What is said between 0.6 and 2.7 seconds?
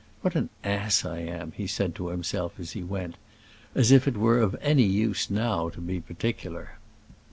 ass I am," he said to himself